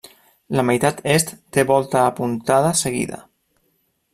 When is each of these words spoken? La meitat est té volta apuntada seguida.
La 0.59 0.63
meitat 0.69 0.95
est 1.17 1.29
té 1.57 1.65
volta 1.73 2.01
apuntada 2.07 2.73
seguida. 2.81 3.21